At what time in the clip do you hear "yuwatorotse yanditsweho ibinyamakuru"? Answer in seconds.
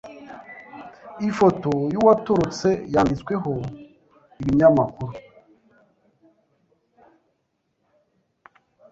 1.93-5.13